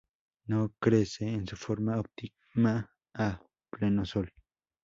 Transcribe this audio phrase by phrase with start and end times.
[0.47, 4.33] No crece en su forma óptima a pleno sol.